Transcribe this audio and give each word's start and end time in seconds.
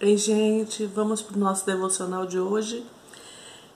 Ei, 0.00 0.16
gente, 0.16 0.86
vamos 0.86 1.22
para 1.22 1.36
o 1.36 1.38
nosso 1.38 1.64
devocional 1.64 2.26
de 2.26 2.36
hoje. 2.36 2.84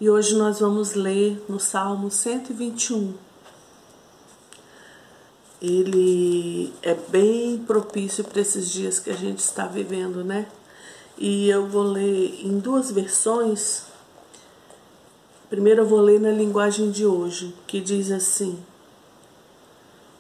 E 0.01 0.11
hoje 0.11 0.35
nós 0.37 0.59
vamos 0.59 0.95
ler 0.95 1.41
no 1.49 1.61
Salmo 1.61 2.11
121. 2.11 3.15
Ele 5.63 6.75
é 6.83 6.93
bem 6.93 7.59
propício 7.59 8.25
para 8.25 8.41
esses 8.41 8.69
dias 8.69 8.99
que 8.99 9.11
a 9.11 9.15
gente 9.15 9.39
está 9.39 9.69
vivendo, 9.69 10.25
né? 10.25 10.49
E 11.17 11.49
eu 11.49 11.69
vou 11.69 11.85
ler 11.85 12.45
em 12.45 12.59
duas 12.59 12.91
versões. 12.91 13.85
Primeiro 15.49 15.83
eu 15.83 15.87
vou 15.87 16.01
ler 16.01 16.19
na 16.19 16.33
linguagem 16.33 16.91
de 16.91 17.07
hoje, 17.07 17.55
que 17.65 17.81
diz 17.81 18.11
assim: 18.11 18.59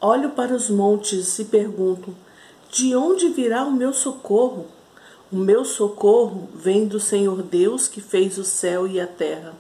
Olho 0.01 0.31
para 0.31 0.55
os 0.55 0.71
montes 0.71 1.41
e 1.41 1.45
pergunto: 1.45 2.15
de 2.71 2.95
onde 2.95 3.31
virá 3.31 3.65
o 3.65 3.73
meu 3.73 3.93
socorro? 3.93 4.78
O 5.31 5.37
meu 5.37 5.65
socorro 5.65 6.49
vem 6.55 6.87
do 6.87 6.99
Senhor 6.99 7.43
Deus 7.43 7.87
que 7.87 8.01
fez 8.01 8.39
o 8.39 8.45
céu 8.45 8.87
e 8.87 9.01
a 9.01 9.07
terra. 9.07 9.55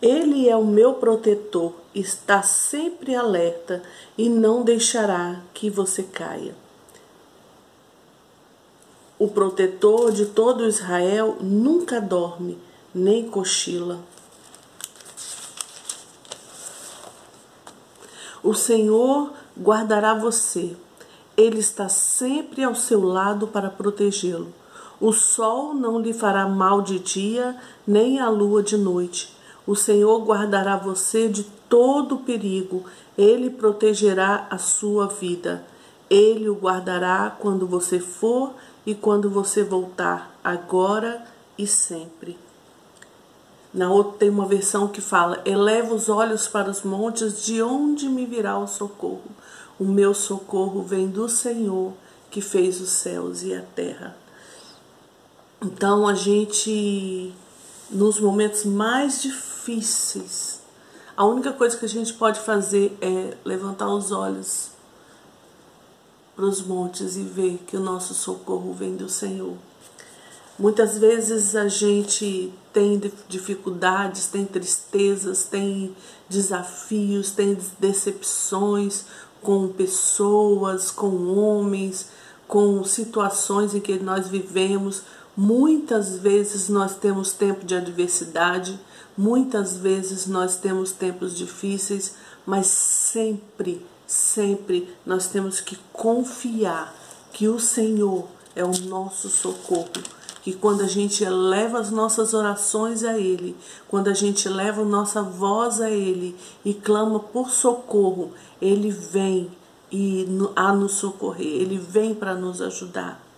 Ele 0.00 0.48
é 0.48 0.56
o 0.56 0.64
meu 0.64 0.94
protetor, 0.94 1.74
está 1.94 2.42
sempre 2.42 3.14
alerta 3.14 3.82
e 4.16 4.28
não 4.28 4.62
deixará 4.62 5.40
que 5.54 5.70
você 5.70 6.02
caia. 6.02 6.54
O 9.18 9.28
protetor 9.28 10.12
de 10.12 10.26
todo 10.26 10.66
Israel 10.66 11.36
nunca 11.40 12.00
dorme, 12.00 12.58
nem 12.94 13.28
cochila. 13.28 14.00
O 18.42 18.54
Senhor 18.54 19.32
guardará 19.58 20.14
você 20.14 20.74
ele 21.40 21.58
está 21.58 21.88
sempre 21.88 22.62
ao 22.62 22.74
seu 22.74 23.02
lado 23.02 23.46
para 23.46 23.70
protegê-lo. 23.70 24.52
O 25.00 25.12
sol 25.12 25.72
não 25.72 25.98
lhe 25.98 26.12
fará 26.12 26.46
mal 26.46 26.82
de 26.82 26.98
dia, 26.98 27.56
nem 27.86 28.20
a 28.20 28.28
lua 28.28 28.62
de 28.62 28.76
noite. 28.76 29.34
O 29.66 29.74
Senhor 29.74 30.22
guardará 30.24 30.76
você 30.76 31.26
de 31.26 31.44
todo 31.70 32.18
perigo, 32.18 32.84
ele 33.16 33.48
protegerá 33.48 34.46
a 34.50 34.58
sua 34.58 35.06
vida. 35.06 35.64
Ele 36.10 36.50
o 36.50 36.54
guardará 36.54 37.34
quando 37.38 37.66
você 37.66 37.98
for 37.98 38.52
e 38.84 38.94
quando 38.94 39.30
você 39.30 39.62
voltar, 39.62 40.38
agora 40.44 41.24
e 41.56 41.66
sempre. 41.66 42.36
Na 43.72 43.90
outra 43.90 44.18
tem 44.18 44.28
uma 44.28 44.46
versão 44.46 44.88
que 44.88 45.00
fala: 45.00 45.40
Eleva 45.44 45.94
os 45.94 46.08
olhos 46.08 46.48
para 46.48 46.68
os 46.68 46.82
montes, 46.82 47.44
de 47.44 47.62
onde 47.62 48.08
me 48.08 48.26
virá 48.26 48.58
o 48.58 48.66
socorro? 48.66 49.30
O 49.78 49.84
meu 49.84 50.12
socorro 50.12 50.82
vem 50.82 51.08
do 51.08 51.28
Senhor 51.28 51.92
que 52.30 52.40
fez 52.40 52.80
os 52.80 52.90
céus 52.90 53.42
e 53.42 53.54
a 53.54 53.62
terra. 53.62 54.16
Então 55.62 56.08
a 56.08 56.14
gente, 56.14 57.34
nos 57.90 58.18
momentos 58.18 58.64
mais 58.64 59.20
difíceis, 59.20 60.60
a 61.14 61.24
única 61.26 61.52
coisa 61.52 61.76
que 61.76 61.84
a 61.84 61.88
gente 61.88 62.14
pode 62.14 62.40
fazer 62.40 62.96
é 63.00 63.36
levantar 63.44 63.92
os 63.92 64.10
olhos 64.10 64.70
para 66.34 66.46
os 66.46 66.62
montes 66.62 67.16
e 67.16 67.22
ver 67.22 67.58
que 67.66 67.76
o 67.76 67.80
nosso 67.80 68.14
socorro 68.14 68.72
vem 68.72 68.96
do 68.96 69.08
Senhor. 69.08 69.54
Muitas 70.58 70.96
vezes 70.96 71.54
a 71.54 71.68
gente 71.68 72.52
tem 72.72 72.98
dificuldades, 73.28 74.26
tem 74.26 74.46
tristezas, 74.46 75.44
tem 75.44 75.94
desafios, 76.28 77.30
tem 77.30 77.58
decepções, 77.78 79.04
com 79.42 79.68
pessoas, 79.68 80.90
com 80.90 81.34
homens, 81.34 82.08
com 82.46 82.82
situações 82.84 83.74
em 83.74 83.80
que 83.80 83.98
nós 83.98 84.28
vivemos. 84.28 85.02
Muitas 85.42 86.18
vezes 86.18 86.68
nós 86.68 86.94
temos 86.96 87.32
tempo 87.32 87.64
de 87.64 87.74
adversidade, 87.74 88.78
muitas 89.16 89.74
vezes 89.74 90.26
nós 90.26 90.56
temos 90.56 90.92
tempos 90.92 91.34
difíceis, 91.34 92.14
mas 92.44 92.66
sempre, 92.66 93.82
sempre 94.06 94.94
nós 95.06 95.28
temos 95.28 95.58
que 95.58 95.78
confiar 95.94 96.94
que 97.32 97.48
o 97.48 97.58
Senhor 97.58 98.28
é 98.54 98.62
o 98.62 98.80
nosso 98.82 99.30
socorro 99.30 99.88
que 100.42 100.52
quando 100.52 100.82
a 100.82 100.86
gente 100.86 101.24
eleva 101.24 101.78
as 101.78 101.90
nossas 101.90 102.34
orações 102.34 103.02
a 103.02 103.18
Ele, 103.18 103.56
quando 103.88 104.08
a 104.08 104.14
gente 104.14 104.46
leva 104.46 104.84
nossa 104.84 105.22
voz 105.22 105.80
a 105.80 105.90
Ele 105.90 106.36
e 106.62 106.74
clama 106.74 107.18
por 107.18 107.48
socorro, 107.48 108.32
Ele 108.60 108.90
vem 108.90 109.50
e 109.90 110.26
a 110.54 110.70
nos 110.74 110.92
socorrer, 110.92 111.46
Ele 111.46 111.78
vem 111.78 112.14
para 112.14 112.34
nos 112.34 112.60
ajudar. 112.60 113.29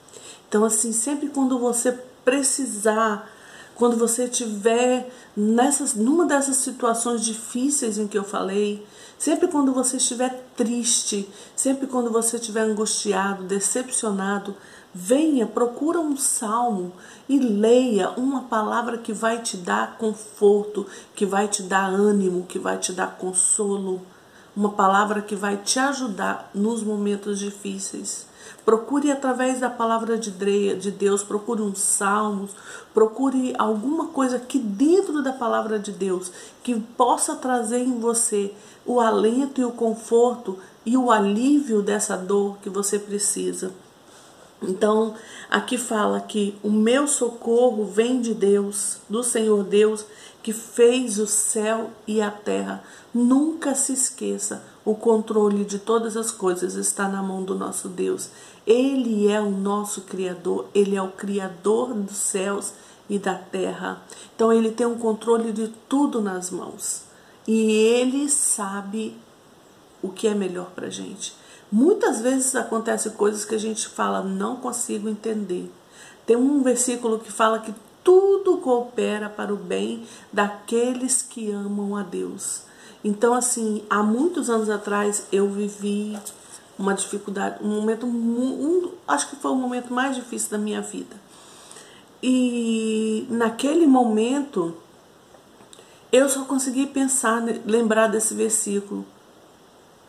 Então, 0.53 0.67
assim, 0.67 0.93
sempre 0.93 1.31
quando 1.31 1.59
você 1.59 1.93
precisar, 2.23 3.27
quando 3.75 3.97
você 3.97 4.29
tiver 4.29 5.11
nessas, 5.35 5.95
numa 5.95 6.27
dessas 6.27 6.59
situações 6.59 7.25
difíceis 7.25 7.97
em 7.97 8.07
que 8.07 8.19
eu 8.19 8.23
falei, 8.23 8.87
sempre 9.19 9.49
quando 9.49 9.73
você 9.73 9.97
estiver 9.97 10.45
triste, 10.55 11.27
sempre 11.57 11.87
quando 11.87 12.11
você 12.11 12.37
estiver 12.37 12.61
angustiado, 12.61 13.45
decepcionado, 13.45 14.55
Venha, 14.95 15.47
procura 15.47 15.99
um 15.99 16.19
salmo 16.19 16.93
e 17.27 17.39
leia 17.39 18.11
uma 18.11 18.43
palavra 18.43 18.99
que 18.99 19.11
vai 19.11 19.41
te 19.41 19.57
dar 19.57 19.97
conforto, 19.97 20.87
que 21.15 21.25
vai 21.25 21.49
te 21.49 21.63
dar 21.63 21.87
ânimo, 21.87 22.45
que 22.45 22.59
vai 22.59 22.77
te 22.77 22.93
dar 22.93 23.17
consolo, 23.17 24.03
uma 24.55 24.73
palavra 24.73 25.23
que 25.23 25.35
vai 25.35 25.57
te 25.57 25.79
ajudar 25.79 26.51
nos 26.55 26.83
momentos 26.83 27.39
difíceis. 27.39 28.31
Procure 28.65 29.11
através 29.11 29.59
da 29.59 29.69
palavra 29.69 30.17
de 30.17 30.31
Deus, 30.31 31.25
procure 31.25 31.63
um 31.63 31.75
salmo, 31.75 32.49
procure 32.95 33.55
alguma 33.59 34.07
coisa 34.07 34.37
aqui 34.37 34.59
dentro 34.59 35.21
da 35.21 35.33
palavra 35.33 35.81
de 35.81 35.91
Deus 35.91 36.31
que 36.63 36.79
possa 36.79 37.35
trazer 37.35 37.81
em 37.81 37.99
você 37.99 38.53
o 38.87 39.01
alento 39.01 39.61
e 39.61 39.65
o 39.65 39.73
conforto 39.73 40.59
e 40.87 40.97
o 40.97 41.11
alívio 41.11 41.83
dessa 41.83 42.17
dor 42.17 42.57
que 42.63 42.71
você 42.71 42.99
precisa. 42.99 43.73
Então, 44.63 45.15
aqui 45.51 45.77
fala 45.77 46.21
que 46.21 46.57
o 46.63 46.71
meu 46.71 47.09
socorro 47.09 47.85
vem 47.85 48.21
de 48.21 48.33
Deus, 48.33 48.99
do 49.09 49.25
Senhor 49.25 49.65
Deus, 49.65 50.07
que 50.41 50.53
fez 50.53 51.19
o 51.19 51.27
céu 51.27 51.91
e 52.07 52.23
a 52.23 52.31
terra. 52.31 52.83
Nunca 53.13 53.75
se 53.75 53.93
esqueça, 53.93 54.63
o 54.85 54.95
controle 54.95 55.65
de 55.65 55.79
todas 55.79 56.17
as 56.17 56.31
coisas 56.31 56.75
está 56.75 57.09
na 57.09 57.23
mão 57.23 57.43
do 57.43 57.55
nosso 57.55 57.89
Deus. 57.89 58.31
Ele 58.67 59.29
é 59.29 59.41
o 59.41 59.51
nosso 59.51 60.03
Criador, 60.03 60.67
ele 60.75 60.97
é 60.97 61.03
o 61.03 61.11
Criador 61.11 61.93
dos 61.95 62.17
céus 62.17 62.73
e 63.09 63.19
da 63.19 63.35
terra. 63.35 64.03
Então, 64.35 64.53
ele 64.53 64.71
tem 64.71 64.87
o 64.87 64.91
um 64.91 64.99
controle 64.99 65.53
de 65.53 65.69
tudo 65.89 66.21
nas 66.21 66.51
mãos. 66.51 67.03
E 67.47 67.71
ele 67.73 68.29
sabe 68.29 69.17
o 70.01 70.09
que 70.09 70.29
é 70.29 70.35
melhor 70.35 70.71
para 70.75 70.91
gente. 70.91 71.35
Muitas 71.71 72.21
vezes 72.21 72.55
acontecem 72.55 73.13
coisas 73.13 73.45
que 73.45 73.55
a 73.55 73.59
gente 73.59 73.89
fala, 73.89 74.23
não 74.23 74.57
consigo 74.57 75.09
entender. 75.09 75.73
Tem 76.27 76.37
um 76.37 76.63
versículo 76.63 77.19
que 77.19 77.33
fala 77.33 77.59
que 77.59 77.75
tudo 78.05 78.59
coopera 78.59 79.29
para 79.29 79.53
o 79.53 79.57
bem 79.57 80.05
daqueles 80.33 81.23
que 81.23 81.51
amam 81.51 81.97
a 81.97 82.03
Deus. 82.03 82.63
Então, 83.05 83.33
assim, 83.33 83.83
há 83.89 84.03
muitos 84.03 84.49
anos 84.49 84.71
atrás 84.71 85.27
eu 85.33 85.49
vivi 85.49 86.19
uma 86.79 86.95
dificuldade, 86.95 87.63
um 87.63 87.69
momento, 87.69 88.07
um, 88.07 88.91
acho 89.07 89.29
que 89.31 89.37
foi 89.37 89.51
o 89.51 89.57
momento 89.57 89.93
mais 89.93 90.17
difícil 90.17 90.51
da 90.51 90.59
minha 90.59 90.81
vida. 90.81 91.17
E 92.23 93.27
naquele 93.31 93.87
momento 93.87 94.75
eu 96.13 96.29
só 96.29 96.45
consegui 96.45 96.87
pensar, 96.87 97.43
lembrar 97.65 98.07
desse 98.09 98.35
versículo 98.35 99.05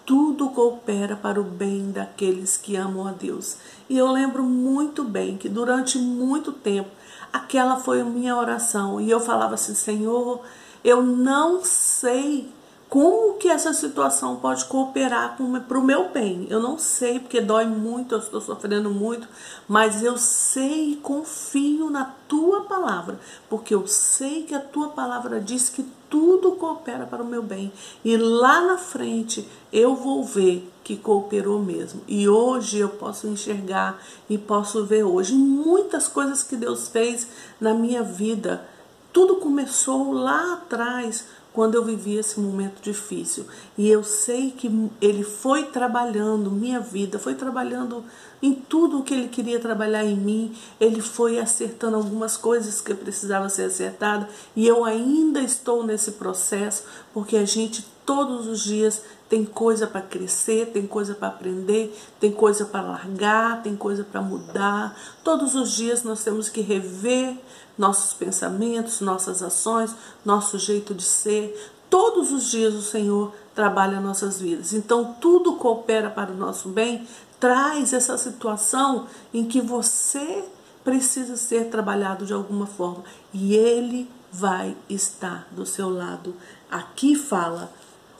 tudo 0.05 0.49
coopera 0.49 1.15
para 1.15 1.39
o 1.39 1.43
bem 1.43 1.91
daqueles 1.91 2.57
que 2.57 2.75
amam 2.75 3.07
a 3.07 3.11
Deus. 3.11 3.57
E 3.89 3.97
eu 3.97 4.11
lembro 4.11 4.43
muito 4.43 5.03
bem 5.03 5.37
que 5.37 5.47
durante 5.47 5.97
muito 5.97 6.51
tempo 6.51 6.89
aquela 7.31 7.77
foi 7.77 8.01
a 8.01 8.05
minha 8.05 8.35
oração 8.35 8.99
e 8.99 9.09
eu 9.09 9.19
falava 9.19 9.55
assim: 9.55 9.73
Senhor, 9.73 10.41
eu 10.83 11.01
não 11.01 11.63
sei 11.63 12.49
como 12.93 13.39
que 13.39 13.49
essa 13.49 13.73
situação 13.73 14.35
pode 14.35 14.65
cooperar 14.65 15.35
para 15.35 15.79
o 15.79 15.83
meu 15.83 16.09
bem? 16.09 16.45
Eu 16.47 16.59
não 16.59 16.77
sei, 16.77 17.19
porque 17.19 17.41
dói 17.41 17.65
muito, 17.65 18.13
eu 18.13 18.19
estou 18.19 18.39
sofrendo 18.39 18.91
muito, 18.91 19.27
mas 19.67 20.03
eu 20.03 20.15
sei 20.15 20.91
e 20.91 20.95
confio 20.97 21.89
na 21.89 22.13
tua 22.27 22.65
palavra, 22.65 23.19
porque 23.49 23.73
eu 23.73 23.87
sei 23.87 24.43
que 24.43 24.53
a 24.53 24.59
tua 24.59 24.89
palavra 24.89 25.41
diz 25.41 25.69
que 25.69 25.83
tudo 26.07 26.51
coopera 26.51 27.07
para 27.07 27.23
o 27.23 27.25
meu 27.25 27.41
bem. 27.41 27.73
E 28.05 28.15
lá 28.15 28.61
na 28.61 28.77
frente 28.77 29.49
eu 29.71 29.95
vou 29.95 30.23
ver 30.23 30.71
que 30.83 30.95
cooperou 30.95 31.57
mesmo. 31.57 32.01
E 32.07 32.29
hoje 32.29 32.77
eu 32.77 32.89
posso 32.89 33.25
enxergar 33.25 33.99
e 34.29 34.37
posso 34.37 34.85
ver 34.85 35.01
hoje 35.01 35.33
muitas 35.33 36.07
coisas 36.07 36.43
que 36.43 36.55
Deus 36.55 36.89
fez 36.89 37.27
na 37.59 37.73
minha 37.73 38.03
vida. 38.03 38.63
Tudo 39.11 39.37
começou 39.37 40.11
lá 40.13 40.53
atrás 40.53 41.25
quando 41.53 41.75
eu 41.75 41.85
vivi 41.85 42.17
esse 42.17 42.39
momento 42.39 42.81
difícil. 42.81 43.45
E 43.77 43.87
eu 43.87 44.03
sei 44.03 44.51
que 44.51 44.89
Ele 44.99 45.23
foi 45.23 45.65
trabalhando 45.65 46.49
minha 46.49 46.79
vida, 46.79 47.19
foi 47.19 47.35
trabalhando 47.35 48.03
em 48.41 48.53
tudo 48.53 48.99
o 48.99 49.03
que 49.03 49.13
Ele 49.13 49.27
queria 49.29 49.59
trabalhar 49.59 50.03
em 50.03 50.17
mim. 50.17 50.55
Ele 50.79 50.99
foi 50.99 51.39
acertando 51.39 51.95
algumas 51.95 52.35
coisas 52.35 52.81
que 52.81 52.93
precisava 52.95 53.47
ser 53.49 53.65
acertada. 53.65 54.27
E 54.55 54.67
eu 54.67 54.83
ainda 54.83 55.39
estou 55.41 55.83
nesse 55.85 56.13
processo, 56.13 56.83
porque 57.13 57.37
a 57.37 57.45
gente 57.45 57.85
todos 58.05 58.47
os 58.47 58.63
dias 58.63 59.01
tem 59.29 59.45
coisa 59.45 59.87
para 59.87 60.01
crescer, 60.01 60.67
tem 60.67 60.85
coisa 60.85 61.15
para 61.15 61.29
aprender, 61.29 61.97
tem 62.19 62.31
coisa 62.31 62.65
para 62.65 62.81
largar, 62.81 63.63
tem 63.63 63.75
coisa 63.75 64.03
para 64.03 64.21
mudar. 64.21 64.95
Todos 65.23 65.55
os 65.55 65.71
dias 65.71 66.03
nós 66.03 66.23
temos 66.23 66.49
que 66.49 66.61
rever 66.61 67.35
nossos 67.77 68.13
pensamentos, 68.13 69.01
nossas 69.01 69.41
ações, 69.41 69.95
nosso 70.23 70.59
jeito 70.59 70.93
de 70.93 71.03
ser. 71.03 71.73
Todos 71.89 72.31
os 72.31 72.51
dias 72.51 72.73
o 72.73 72.81
Senhor 72.81 73.33
trabalha 73.55 73.99
nossas 73.99 74.39
vidas. 74.39 74.73
Então 74.73 75.15
tudo 75.19 75.55
coopera 75.55 76.09
para 76.09 76.31
o 76.31 76.37
nosso 76.37 76.69
bem. 76.69 77.07
Traz 77.39 77.91
essa 77.93 78.17
situação 78.17 79.07
em 79.33 79.45
que 79.45 79.61
você 79.61 80.45
precisa 80.83 81.37
ser 81.37 81.69
trabalhado 81.69 82.25
de 82.25 82.33
alguma 82.33 82.67
forma 82.67 83.03
e 83.33 83.55
Ele 83.55 84.09
vai 84.31 84.75
estar 84.89 85.47
do 85.51 85.65
seu 85.65 85.89
lado. 85.89 86.35
Aqui 86.69 87.15
fala 87.15 87.71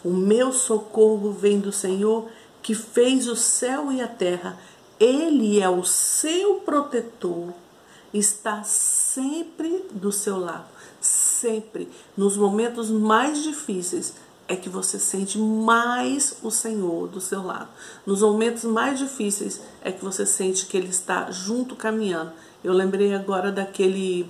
o 0.03 0.09
meu 0.09 0.51
socorro 0.51 1.31
vem 1.31 1.59
do 1.59 1.71
Senhor 1.71 2.27
que 2.61 2.73
fez 2.73 3.27
o 3.27 3.35
céu 3.35 3.91
e 3.91 4.01
a 4.01 4.07
terra. 4.07 4.57
Ele 4.99 5.59
é 5.59 5.69
o 5.69 5.83
seu 5.83 6.55
protetor, 6.55 7.53
está 8.13 8.63
sempre 8.63 9.85
do 9.91 10.11
seu 10.11 10.37
lado, 10.37 10.67
sempre. 11.01 11.89
Nos 12.15 12.37
momentos 12.37 12.89
mais 12.89 13.43
difíceis 13.43 14.13
é 14.47 14.55
que 14.55 14.69
você 14.69 14.99
sente 14.99 15.37
mais 15.37 16.37
o 16.43 16.51
Senhor 16.51 17.07
do 17.07 17.19
seu 17.19 17.43
lado. 17.43 17.69
Nos 18.05 18.21
momentos 18.21 18.63
mais 18.63 18.99
difíceis 18.99 19.61
é 19.81 19.91
que 19.91 20.03
você 20.03 20.25
sente 20.25 20.65
que 20.65 20.77
ele 20.77 20.89
está 20.89 21.31
junto 21.31 21.75
caminhando. 21.75 22.31
Eu 22.63 22.73
lembrei 22.73 23.13
agora 23.13 23.51
daquele 23.51 24.29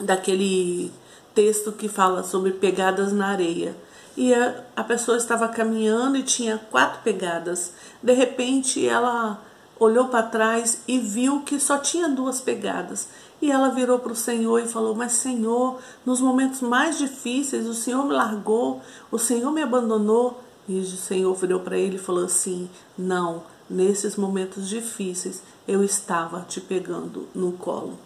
daquele 0.00 0.90
texto 1.34 1.70
que 1.70 1.88
fala 1.88 2.22
sobre 2.22 2.52
pegadas 2.52 3.12
na 3.12 3.26
areia 3.26 3.76
e 4.16 4.34
a, 4.34 4.62
a 4.76 4.84
pessoa 4.84 5.16
estava 5.16 5.48
caminhando 5.48 6.16
e 6.16 6.22
tinha 6.22 6.58
quatro 6.70 7.00
pegadas. 7.02 7.72
De 8.02 8.12
repente 8.12 8.86
ela 8.86 9.40
olhou 9.78 10.08
para 10.08 10.22
trás 10.22 10.82
e 10.86 10.98
viu 10.98 11.40
que 11.40 11.58
só 11.58 11.78
tinha 11.78 12.08
duas 12.08 12.40
pegadas. 12.40 13.08
E 13.40 13.50
ela 13.50 13.70
virou 13.70 13.98
para 13.98 14.12
o 14.12 14.16
Senhor 14.16 14.60
e 14.60 14.68
falou: 14.68 14.94
Mas 14.94 15.12
Senhor, 15.12 15.80
nos 16.06 16.20
momentos 16.20 16.60
mais 16.60 16.98
difíceis, 16.98 17.66
o 17.66 17.74
Senhor 17.74 18.04
me 18.04 18.12
largou, 18.12 18.80
o 19.10 19.18
Senhor 19.18 19.50
me 19.50 19.62
abandonou. 19.62 20.40
E 20.68 20.78
o 20.78 20.84
Senhor 20.84 21.34
virou 21.34 21.58
para 21.58 21.76
ele 21.76 21.96
e 21.96 21.98
falou 21.98 22.24
assim: 22.24 22.70
Não, 22.96 23.42
nesses 23.68 24.14
momentos 24.14 24.68
difíceis 24.68 25.42
eu 25.66 25.82
estava 25.82 26.42
te 26.42 26.60
pegando 26.60 27.28
no 27.34 27.52
colo. 27.52 27.98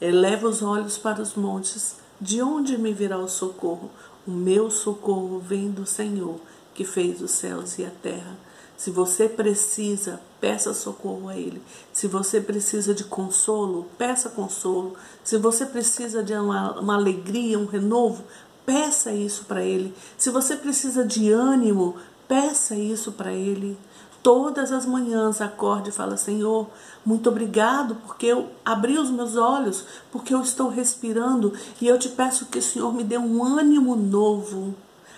Eleva 0.00 0.48
os 0.48 0.62
olhos 0.62 0.98
para 0.98 1.20
os 1.20 1.34
montes, 1.34 1.96
de 2.20 2.40
onde 2.42 2.78
me 2.78 2.92
virá 2.92 3.18
o 3.18 3.28
socorro? 3.28 3.90
O 4.26 4.30
meu 4.30 4.70
socorro 4.70 5.40
vem 5.40 5.70
do 5.70 5.84
Senhor, 5.84 6.38
que 6.74 6.84
fez 6.84 7.20
os 7.20 7.32
céus 7.32 7.78
e 7.78 7.84
a 7.84 7.90
terra. 7.90 8.36
Se 8.76 8.90
você 8.90 9.28
precisa, 9.28 10.20
peça 10.40 10.74
socorro 10.74 11.28
a 11.28 11.36
Ele. 11.36 11.62
Se 11.92 12.08
você 12.08 12.40
precisa 12.40 12.94
de 12.94 13.04
consolo, 13.04 13.86
peça 13.96 14.28
consolo. 14.28 14.94
Se 15.22 15.36
você 15.38 15.66
precisa 15.66 16.22
de 16.22 16.34
uma, 16.34 16.80
uma 16.80 16.94
alegria, 16.94 17.58
um 17.58 17.66
renovo, 17.66 18.24
peça 18.66 19.12
isso 19.12 19.44
para 19.44 19.62
Ele. 19.62 19.94
Se 20.16 20.30
você 20.30 20.56
precisa 20.56 21.04
de 21.04 21.30
ânimo, 21.30 21.96
peça 22.26 22.74
isso 22.74 23.12
para 23.12 23.32
Ele. 23.32 23.76
Todas 24.22 24.70
as 24.70 24.86
manhãs 24.86 25.40
acorde 25.40 25.90
e 25.90 25.92
fala: 25.92 26.16
Senhor, 26.16 26.68
muito 27.04 27.28
obrigado 27.28 27.96
porque 27.96 28.26
eu 28.26 28.50
abri 28.64 28.96
os 28.98 29.10
meus 29.10 29.36
olhos, 29.36 29.84
porque 30.12 30.32
eu 30.32 30.40
estou 30.40 30.68
respirando 30.68 31.52
e 31.80 31.88
eu 31.88 31.98
te 31.98 32.08
peço 32.08 32.46
que 32.46 32.58
o 32.58 32.62
Senhor 32.62 32.92
me 32.94 33.02
dê 33.02 33.18
um 33.18 33.44
ânimo 33.44 33.96
novo. 33.96 34.74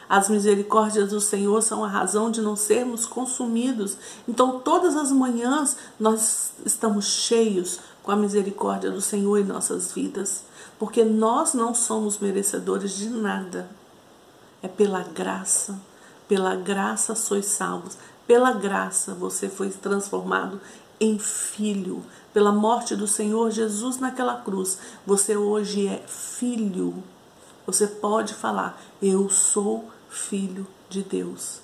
As 0.09 0.29
misericórdias 0.29 1.11
do 1.11 1.21
Senhor 1.21 1.63
são 1.63 1.85
a 1.85 1.89
razão 1.89 2.31
de 2.31 2.41
não 2.41 2.57
sermos 2.57 3.07
consumidos. 3.07 3.97
Então, 4.29 4.61
todas 4.61 4.97
as 4.97 5.11
manhãs 5.11 5.77
nós 5.99 6.53
estamos 6.65 7.07
cheios 7.07 7.81
com 8.03 8.11
a 8.11 8.17
misericórdia 8.17 8.91
do 8.91 9.01
Senhor 9.01 9.39
em 9.39 9.45
nossas 9.45 9.93
vidas, 9.93 10.45
porque 10.79 11.05
nós 11.05 11.55
não 11.55 11.75
somos 11.75 12.19
merecedores 12.19 12.93
de 12.97 13.09
nada. 13.09 13.69
É 14.63 14.69
pela 14.69 15.01
graça, 15.03 15.79
pela 16.29 16.55
graça 16.55 17.15
sois 17.15 17.47
salvos. 17.47 17.97
Pela 18.27 18.53
graça 18.53 19.15
você 19.15 19.49
foi 19.49 19.71
transformado 19.71 20.61
em 21.01 21.19
filho. 21.19 22.03
Pela 22.33 22.53
morte 22.53 22.97
do 22.97 23.07
Senhor 23.07 23.51
Jesus 23.51 23.99
naquela 23.99 24.41
cruz, 24.41 24.79
você 25.07 25.37
hoje 25.37 25.87
é 25.87 26.03
filho. 26.07 27.03
Você 27.67 27.87
pode 27.87 28.35
falar: 28.35 28.81
Eu 29.01 29.29
sou 29.29 29.89
filho 30.09 30.67
de 30.89 31.03
Deus. 31.03 31.61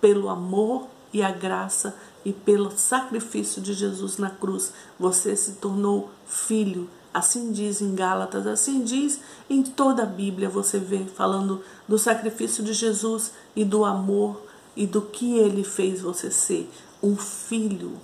Pelo 0.00 0.28
amor 0.28 0.88
e 1.12 1.22
a 1.22 1.30
graça 1.30 1.96
e 2.24 2.32
pelo 2.32 2.70
sacrifício 2.70 3.62
de 3.62 3.72
Jesus 3.72 4.18
na 4.18 4.30
cruz, 4.30 4.72
você 4.98 5.34
se 5.36 5.52
tornou 5.52 6.10
filho. 6.26 6.88
Assim 7.14 7.50
diz 7.50 7.80
em 7.80 7.94
Gálatas, 7.94 8.46
assim 8.46 8.82
diz 8.84 9.20
em 9.48 9.62
toda 9.62 10.02
a 10.02 10.06
Bíblia. 10.06 10.50
Você 10.50 10.78
vê 10.78 11.04
falando 11.04 11.62
do 11.88 11.98
sacrifício 11.98 12.62
de 12.62 12.74
Jesus 12.74 13.32
e 13.54 13.64
do 13.64 13.84
amor 13.84 14.42
e 14.76 14.86
do 14.86 15.02
que 15.02 15.38
ele 15.38 15.64
fez 15.64 16.00
você 16.00 16.30
ser 16.30 16.70
um 17.02 17.16
filho. 17.16 17.98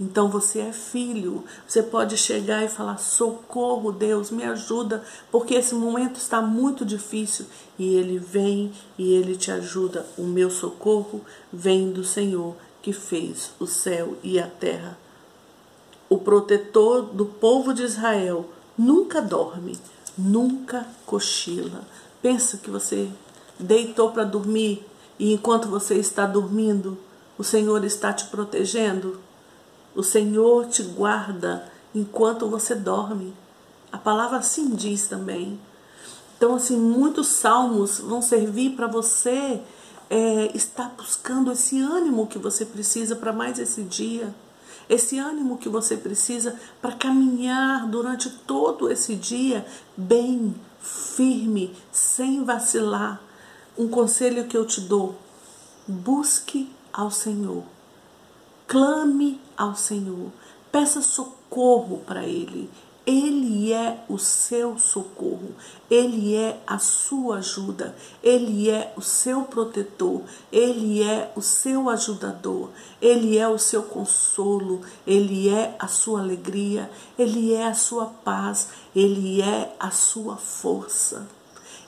Então 0.00 0.30
você 0.30 0.60
é 0.60 0.72
filho. 0.72 1.44
Você 1.66 1.82
pode 1.82 2.16
chegar 2.16 2.64
e 2.64 2.68
falar: 2.68 2.98
socorro, 2.98 3.92
Deus, 3.92 4.30
me 4.30 4.44
ajuda, 4.44 5.04
porque 5.30 5.54
esse 5.54 5.74
momento 5.74 6.16
está 6.16 6.40
muito 6.40 6.84
difícil. 6.84 7.46
E 7.78 7.94
ele 7.96 8.18
vem 8.18 8.72
e 8.96 9.12
ele 9.12 9.36
te 9.36 9.50
ajuda. 9.50 10.06
O 10.16 10.22
meu 10.22 10.50
socorro 10.50 11.20
vem 11.52 11.92
do 11.92 12.02
Senhor 12.02 12.56
que 12.80 12.92
fez 12.94 13.52
o 13.60 13.66
céu 13.66 14.16
e 14.22 14.38
a 14.38 14.46
terra. 14.46 14.98
O 16.08 16.18
protetor 16.18 17.02
do 17.02 17.26
povo 17.26 17.74
de 17.74 17.82
Israel 17.82 18.48
nunca 18.76 19.20
dorme, 19.20 19.78
nunca 20.16 20.86
cochila. 21.04 21.86
Pensa 22.22 22.56
que 22.56 22.70
você 22.70 23.08
deitou 23.58 24.10
para 24.10 24.24
dormir 24.24 24.84
e 25.20 25.34
enquanto 25.34 25.68
você 25.68 25.96
está 25.96 26.24
dormindo, 26.24 26.96
o 27.36 27.44
Senhor 27.44 27.84
está 27.84 28.10
te 28.10 28.24
protegendo. 28.28 29.20
O 29.94 30.02
Senhor 30.02 30.66
te 30.68 30.82
guarda 30.82 31.70
enquanto 31.94 32.48
você 32.48 32.74
dorme. 32.74 33.34
A 33.92 33.98
palavra 33.98 34.38
assim 34.38 34.70
diz 34.70 35.06
também. 35.06 35.60
Então, 36.38 36.54
assim, 36.54 36.78
muitos 36.78 37.26
salmos 37.26 37.98
vão 37.98 38.22
servir 38.22 38.70
para 38.70 38.86
você 38.86 39.60
é, 40.08 40.56
estar 40.56 40.94
buscando 40.96 41.52
esse 41.52 41.78
ânimo 41.82 42.26
que 42.26 42.38
você 42.38 42.64
precisa 42.64 43.14
para 43.14 43.30
mais 43.30 43.58
esse 43.58 43.82
dia. 43.82 44.34
Esse 44.88 45.18
ânimo 45.18 45.58
que 45.58 45.68
você 45.68 45.98
precisa 45.98 46.58
para 46.80 46.92
caminhar 46.92 47.86
durante 47.88 48.30
todo 48.30 48.90
esse 48.90 49.14
dia 49.14 49.66
bem, 49.94 50.54
firme, 50.80 51.76
sem 51.92 52.42
vacilar 52.42 53.20
um 53.80 53.88
conselho 53.88 54.44
que 54.44 54.56
eu 54.56 54.66
te 54.66 54.82
dou: 54.82 55.14
busque 55.88 56.70
ao 56.92 57.10
Senhor, 57.10 57.64
clame 58.66 59.40
ao 59.56 59.74
Senhor, 59.74 60.30
peça 60.70 61.00
socorro 61.00 62.02
para 62.06 62.24
Ele. 62.24 62.68
Ele 63.06 63.72
é 63.72 64.04
o 64.08 64.18
seu 64.18 64.78
socorro, 64.78 65.54
Ele 65.90 66.36
é 66.36 66.60
a 66.66 66.78
sua 66.78 67.38
ajuda, 67.38 67.96
Ele 68.22 68.68
é 68.68 68.92
o 68.96 69.00
seu 69.00 69.42
protetor, 69.44 70.22
Ele 70.52 71.02
é 71.02 71.32
o 71.34 71.40
seu 71.40 71.88
ajudador, 71.88 72.68
Ele 73.00 73.38
é 73.38 73.48
o 73.48 73.58
seu 73.58 73.82
consolo, 73.82 74.82
Ele 75.06 75.48
é 75.48 75.74
a 75.78 75.88
sua 75.88 76.20
alegria, 76.20 76.90
Ele 77.18 77.54
é 77.54 77.66
a 77.66 77.74
sua 77.74 78.04
paz, 78.04 78.68
Ele 78.94 79.40
é 79.40 79.74
a 79.80 79.90
sua 79.90 80.36
força. 80.36 81.26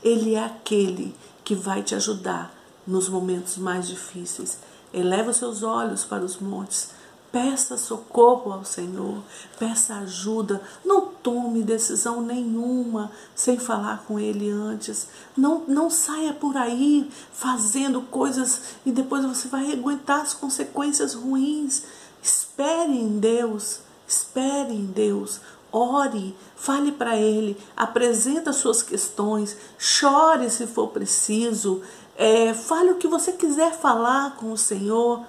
Ele 0.02 0.34
é 0.34 0.44
aquele 0.44 1.14
que 1.44 1.54
vai 1.54 1.82
te 1.82 1.94
ajudar 1.94 2.54
nos 2.86 3.08
momentos 3.08 3.56
mais 3.56 3.86
difíceis. 3.86 4.58
Eleva 4.92 5.32
seus 5.32 5.62
olhos 5.62 6.04
para 6.04 6.24
os 6.24 6.38
montes. 6.38 6.90
Peça 7.30 7.78
socorro 7.78 8.52
ao 8.52 8.62
Senhor, 8.62 9.22
peça 9.58 9.94
ajuda. 9.94 10.60
Não 10.84 11.06
tome 11.06 11.62
decisão 11.62 12.20
nenhuma 12.20 13.10
sem 13.34 13.58
falar 13.58 14.04
com 14.06 14.20
Ele 14.20 14.50
antes. 14.50 15.08
Não, 15.34 15.64
não 15.66 15.88
saia 15.88 16.34
por 16.34 16.58
aí 16.58 17.10
fazendo 17.32 18.02
coisas 18.02 18.60
e 18.84 18.92
depois 18.92 19.24
você 19.24 19.48
vai 19.48 19.72
aguentar 19.72 20.20
as 20.20 20.34
consequências 20.34 21.14
ruins. 21.14 21.84
Espere 22.22 22.92
em 22.92 23.18
Deus, 23.18 23.80
espere 24.06 24.74
em 24.74 24.84
Deus. 24.84 25.40
Ore, 25.72 26.36
fale 26.54 26.92
para 26.92 27.16
Ele, 27.16 27.56
apresenta 27.76 28.52
suas 28.52 28.82
questões, 28.82 29.56
chore 29.78 30.50
se 30.50 30.66
for 30.66 30.88
preciso, 30.88 31.82
é, 32.16 32.52
fale 32.52 32.90
o 32.90 32.96
que 32.96 33.08
você 33.08 33.32
quiser 33.32 33.72
falar 33.72 34.36
com 34.36 34.52
o 34.52 34.58
Senhor 34.58 35.24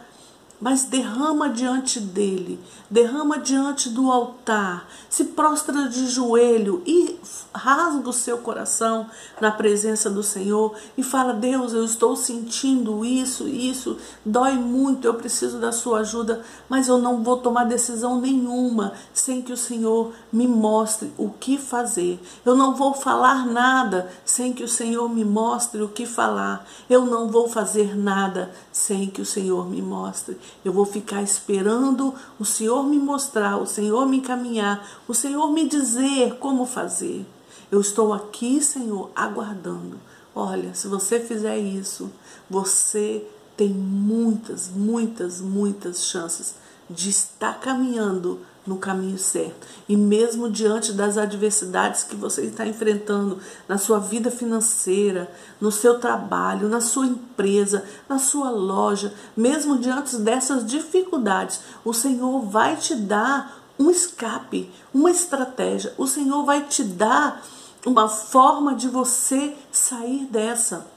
mas 0.64 0.86
derrama 0.86 1.50
diante 1.50 2.00
dele, 2.00 2.58
derrama 2.90 3.38
diante 3.38 3.90
do 3.90 4.10
altar, 4.10 4.88
se 5.10 5.26
prostra 5.26 5.90
de 5.90 6.08
joelho 6.08 6.82
e 6.86 7.20
rasga 7.54 8.10
o 8.10 8.14
seu 8.14 8.38
coração 8.38 9.08
na 9.42 9.52
presença 9.52 10.10
do 10.10 10.24
Senhor 10.24 10.74
e 10.98 11.04
fala: 11.04 11.34
Deus, 11.34 11.74
eu 11.74 11.84
estou 11.84 12.16
sentindo 12.16 13.04
isso, 13.04 13.46
isso, 13.46 13.98
dói 14.26 14.54
muito, 14.54 15.06
eu 15.06 15.16
preciso 15.16 15.60
da 15.60 15.74
sua 15.74 16.00
ajuda, 16.00 16.42
mas 16.70 16.88
eu 16.88 16.98
não 16.98 17.22
vou 17.22 17.36
tomar 17.36 17.66
decisão 17.66 18.22
nenhuma 18.22 18.94
sem 19.14 19.42
que 19.42 19.52
o 19.52 19.58
Senhor 19.58 20.14
me 20.32 20.48
mostre 20.48 21.12
o 21.18 21.30
que 21.30 21.58
fazer. 21.58 22.22
Eu 22.46 22.56
não 22.56 22.74
vou 22.74 22.94
falar 22.94 23.46
nada 23.46 24.10
sem 24.24 24.54
que 24.54 24.64
o 24.64 24.70
Senhor 24.70 25.10
me 25.10 25.26
mostre 25.26 25.82
o 25.82 25.90
que 25.90 26.06
falar. 26.06 26.66
Eu 26.90 27.06
não 27.06 27.28
vou 27.28 27.50
fazer 27.50 27.98
nada 27.98 28.50
sem 28.72 29.10
que 29.10 29.22
o 29.22 29.26
Senhor 29.26 29.70
me 29.70 29.82
mostre. 29.82 30.38
Eu 30.64 30.74
vou 30.74 30.86
ficar 30.86 31.22
esperando 31.22 32.14
o 32.40 32.46
Senhor 32.46 32.84
me 32.84 32.98
mostrar, 32.98 33.58
o 33.58 33.66
Senhor 33.66 34.06
me 34.06 34.18
encaminhar, 34.18 34.88
o 35.08 35.14
Senhor 35.14 35.52
me 35.52 35.68
dizer 35.68 36.36
como 36.36 36.66
fazer. 36.66 37.26
Eu 37.72 37.82
estou 37.82 38.14
aqui, 38.14 38.62
Senhor, 38.62 39.10
aguardando. 39.16 40.00
Olha, 40.36 40.74
se 40.74 40.88
você 40.88 41.20
fizer 41.20 41.58
isso, 41.58 42.12
você 42.50 43.26
tem 43.56 43.70
muitas, 43.70 44.70
muitas, 44.70 45.40
muitas 45.40 46.06
chances 46.06 46.56
de 46.90 47.10
estar 47.10 47.60
caminhando 47.60 48.42
no 48.66 48.78
caminho 48.78 49.18
certo. 49.18 49.68
E 49.88 49.96
mesmo 49.96 50.50
diante 50.50 50.94
das 50.94 51.18
adversidades 51.18 52.04
que 52.04 52.16
você 52.16 52.44
está 52.44 52.66
enfrentando 52.66 53.40
na 53.68 53.78
sua 53.78 54.00
vida 54.00 54.32
financeira, 54.32 55.30
no 55.60 55.72
seu 55.72 56.00
trabalho, 56.00 56.70
na 56.70 56.80
sua 56.80 57.06
empresa, 57.06 57.84
na 58.08 58.18
sua 58.18 58.50
loja, 58.50 59.14
mesmo 59.36 59.78
diante 59.78 60.16
dessas 60.18 60.66
dificuldades, 60.66 61.60
o 61.84 61.94
Senhor 61.94 62.42
vai 62.42 62.78
te 62.78 62.96
dar 62.96 63.64
um 63.78 63.90
escape, 63.90 64.72
uma 64.94 65.12
estratégia. 65.12 65.94
O 65.98 66.08
Senhor 66.08 66.46
vai 66.46 66.62
te 66.62 66.84
dar 66.84 67.44
uma 67.86 68.08
forma 68.08 68.76
de 68.76 68.88
você 68.88 69.56
sair 69.72 70.26
dessa. 70.26 70.88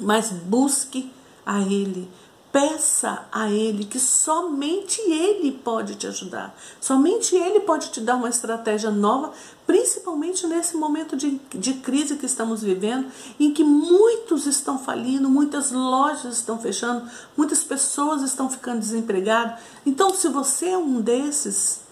Mas 0.00 0.30
busque 0.30 1.12
a 1.44 1.60
Ele 1.60 2.08
Peça 2.56 3.26
a 3.30 3.50
Ele 3.50 3.84
que 3.84 4.00
somente 4.00 4.98
Ele 5.02 5.52
pode 5.52 5.94
te 5.94 6.06
ajudar. 6.06 6.56
Somente 6.80 7.36
Ele 7.36 7.60
pode 7.60 7.90
te 7.90 8.00
dar 8.00 8.16
uma 8.16 8.30
estratégia 8.30 8.90
nova, 8.90 9.30
principalmente 9.66 10.46
nesse 10.46 10.74
momento 10.74 11.14
de, 11.18 11.38
de 11.50 11.74
crise 11.74 12.16
que 12.16 12.24
estamos 12.24 12.62
vivendo, 12.62 13.08
em 13.38 13.52
que 13.52 13.62
muitos 13.62 14.46
estão 14.46 14.78
falindo, 14.78 15.28
muitas 15.28 15.70
lojas 15.70 16.38
estão 16.38 16.58
fechando, 16.58 17.06
muitas 17.36 17.62
pessoas 17.62 18.22
estão 18.22 18.48
ficando 18.48 18.78
desempregadas. 18.78 19.60
Então, 19.84 20.14
se 20.14 20.26
você 20.30 20.68
é 20.68 20.78
um 20.78 21.02
desses, 21.02 21.82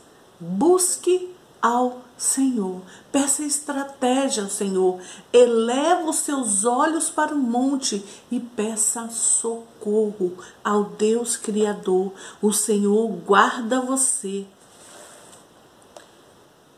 busque 0.41 1.29
ao 1.61 2.04
Senhor. 2.17 2.83
Peça 3.11 3.43
estratégia 3.43 4.49
Senhor. 4.49 5.01
Eleva 5.33 6.11
os 6.11 6.17
seus 6.17 6.65
olhos 6.65 7.11
para 7.11 7.35
o 7.35 7.39
monte 7.39 8.05
e 8.31 8.39
peça 8.41 9.09
socorro 9.09 10.33
ao 10.63 10.85
Deus 10.85 11.37
Criador. 11.37 12.13
O 12.41 12.53
Senhor 12.53 13.09
guarda 13.09 13.81
você. 13.81 14.47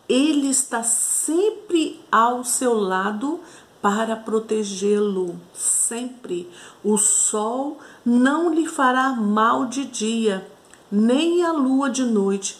Ele 0.09 0.49
está 0.49 0.83
sempre 0.83 2.01
ao 2.11 2.45
seu 2.45 2.75
lado 2.75 3.41
para 3.83 4.17
protegê-lo, 4.17 5.39
sempre. 5.53 6.51
O 6.83 6.97
sol 6.97 7.79
não 8.05 8.53
lhe 8.53 8.67
fará 8.67 9.11
mal 9.11 9.67
de 9.67 9.85
dia, 9.85 10.49
nem 10.91 11.45
a 11.45 11.53
lua 11.53 11.91
de 11.91 12.05
noite. 12.05 12.59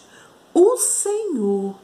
O 0.53 0.77
Senhor 0.77 1.75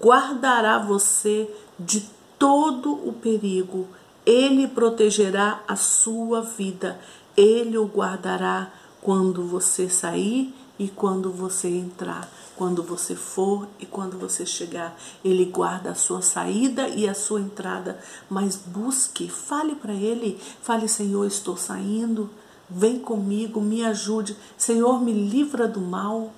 guardará 0.00 0.78
você 0.78 1.48
de 1.78 2.08
todo 2.38 2.92
o 2.92 3.12
perigo. 3.12 3.88
Ele 4.26 4.68
protegerá 4.68 5.62
a 5.66 5.76
sua 5.76 6.42
vida. 6.42 7.00
Ele 7.36 7.78
o 7.78 7.86
guardará 7.86 8.70
quando 9.00 9.46
você 9.46 9.88
sair 9.88 10.54
e 10.78 10.88
quando 10.88 11.32
você 11.32 11.68
entrar, 11.68 12.30
quando 12.56 12.82
você 12.82 13.14
for 13.14 13.66
e 13.80 13.86
quando 13.86 14.18
você 14.18 14.46
chegar. 14.46 14.96
Ele 15.24 15.44
guarda 15.46 15.90
a 15.90 15.94
sua 15.94 16.22
saída 16.22 16.88
e 16.88 17.08
a 17.08 17.14
sua 17.14 17.40
entrada, 17.40 17.98
mas 18.28 18.56
busque, 18.56 19.28
fale 19.28 19.74
para 19.74 19.94
ele, 19.94 20.38
fale: 20.62 20.88
Senhor, 20.88 21.24
estou 21.26 21.56
saindo, 21.56 22.30
vem 22.68 22.98
comigo, 22.98 23.60
me 23.60 23.84
ajude, 23.84 24.36
Senhor, 24.56 25.00
me 25.00 25.12
livra 25.12 25.66
do 25.66 25.80
mal. 25.80 26.32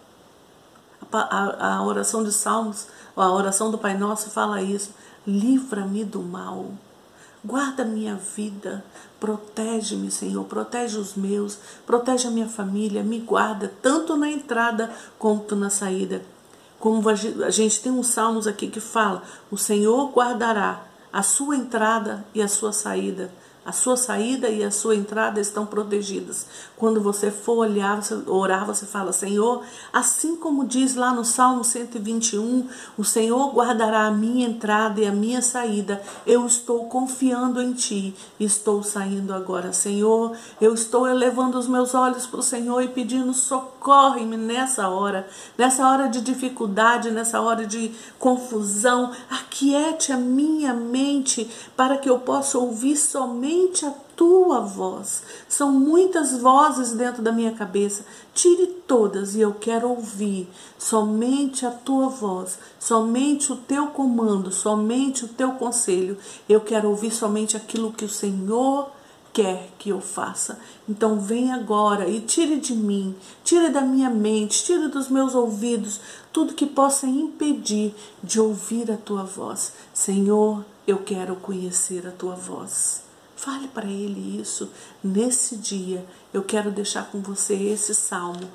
A, 1.12 1.74
a, 1.76 1.82
oração 1.84 2.22
de 2.22 2.32
Salmos 2.32 2.86
a 3.16 3.30
oração 3.32 3.70
do 3.70 3.78
Pai 3.78 3.96
Nosso 3.96 4.30
fala 4.30 4.62
isso. 4.62 4.90
Livra-me 5.26 6.04
do 6.04 6.22
mal. 6.22 6.70
Guarda 7.44 7.84
minha 7.84 8.16
vida, 8.16 8.84
protege-me, 9.18 10.10
Senhor, 10.10 10.44
protege 10.44 10.98
os 10.98 11.14
meus, 11.14 11.58
protege 11.86 12.28
a 12.28 12.30
minha 12.30 12.48
família, 12.48 13.02
me 13.02 13.18
guarda 13.18 13.72
tanto 13.80 14.14
na 14.14 14.30
entrada 14.30 14.90
quanto 15.18 15.56
na 15.56 15.70
saída. 15.70 16.22
Como 16.78 17.08
a 17.08 17.14
gente 17.14 17.80
tem 17.80 17.90
uns 17.90 18.08
salmos 18.08 18.46
aqui 18.46 18.68
que 18.68 18.80
fala: 18.80 19.22
o 19.50 19.56
Senhor 19.56 20.10
guardará 20.10 20.82
a 21.12 21.22
sua 21.22 21.56
entrada 21.56 22.24
e 22.34 22.42
a 22.42 22.48
sua 22.48 22.72
saída 22.72 23.30
a 23.70 23.72
sua 23.72 23.96
saída 23.96 24.48
e 24.48 24.64
a 24.64 24.70
sua 24.70 24.96
entrada 24.96 25.40
estão 25.40 25.64
protegidas. 25.64 26.44
Quando 26.76 27.00
você 27.00 27.30
for 27.30 27.58
olhar, 27.58 28.00
orar, 28.26 28.66
você 28.66 28.84
fala: 28.84 29.12
Senhor, 29.12 29.62
assim 29.92 30.34
como 30.34 30.66
diz 30.66 30.96
lá 30.96 31.14
no 31.14 31.24
Salmo 31.24 31.62
121, 31.62 32.68
o 32.98 33.04
Senhor 33.04 33.54
guardará 33.54 34.06
a 34.06 34.10
minha 34.10 34.48
entrada 34.48 35.00
e 35.00 35.06
a 35.06 35.12
minha 35.12 35.40
saída. 35.40 36.02
Eu 36.26 36.44
estou 36.46 36.86
confiando 36.86 37.62
em 37.62 37.72
Ti. 37.72 38.14
Estou 38.40 38.82
saindo 38.82 39.32
agora, 39.32 39.72
Senhor. 39.72 40.36
Eu 40.60 40.74
estou 40.74 41.06
elevando 41.06 41.56
os 41.56 41.68
meus 41.68 41.94
olhos 41.94 42.26
para 42.26 42.40
o 42.40 42.42
Senhor 42.42 42.82
e 42.82 42.88
pedindo: 42.88 43.32
socorre-me 43.32 44.36
nessa 44.36 44.88
hora, 44.88 45.28
nessa 45.56 45.88
hora 45.88 46.08
de 46.08 46.20
dificuldade, 46.20 47.12
nessa 47.12 47.40
hora 47.40 47.64
de 47.64 47.92
confusão. 48.18 49.12
Aquiete 49.30 50.12
a 50.12 50.16
minha 50.16 50.74
mente 50.74 51.48
para 51.76 51.96
que 51.96 52.10
eu 52.10 52.18
possa 52.18 52.58
ouvir 52.58 52.96
somente 52.96 53.59
somente 53.60 53.84
a 53.84 53.90
tua 54.16 54.60
voz. 54.60 55.22
São 55.48 55.72
muitas 55.72 56.38
vozes 56.38 56.92
dentro 56.92 57.22
da 57.22 57.32
minha 57.32 57.52
cabeça. 57.52 58.04
Tire 58.34 58.66
todas 58.86 59.34
e 59.34 59.40
eu 59.40 59.52
quero 59.52 59.88
ouvir 59.88 60.48
somente 60.78 61.66
a 61.66 61.70
tua 61.70 62.08
voz, 62.08 62.58
somente 62.78 63.52
o 63.52 63.56
teu 63.56 63.88
comando, 63.88 64.50
somente 64.50 65.24
o 65.24 65.28
teu 65.28 65.52
conselho. 65.52 66.16
Eu 66.48 66.60
quero 66.60 66.88
ouvir 66.88 67.10
somente 67.10 67.56
aquilo 67.56 67.92
que 67.92 68.04
o 68.04 68.08
Senhor 68.08 68.90
quer 69.32 69.70
que 69.78 69.90
eu 69.90 70.00
faça. 70.00 70.58
Então 70.88 71.20
vem 71.20 71.52
agora 71.52 72.08
e 72.08 72.20
tire 72.20 72.56
de 72.56 72.74
mim, 72.74 73.14
tire 73.44 73.68
da 73.68 73.80
minha 73.80 74.10
mente, 74.10 74.64
tire 74.64 74.88
dos 74.88 75.08
meus 75.08 75.34
ouvidos 75.34 76.00
tudo 76.32 76.54
que 76.54 76.66
possa 76.66 77.06
impedir 77.06 77.94
de 78.22 78.40
ouvir 78.40 78.90
a 78.90 78.96
tua 78.96 79.22
voz. 79.22 79.72
Senhor, 79.94 80.64
eu 80.86 80.98
quero 80.98 81.36
conhecer 81.36 82.06
a 82.06 82.10
tua 82.10 82.34
voz. 82.34 83.09
Fale 83.40 83.68
para 83.68 83.86
ele 83.86 84.38
isso. 84.38 84.68
Nesse 85.02 85.56
dia, 85.56 86.04
eu 86.30 86.42
quero 86.42 86.70
deixar 86.70 87.10
com 87.10 87.22
você 87.22 87.54
esse 87.54 87.94
salmo. 87.94 88.46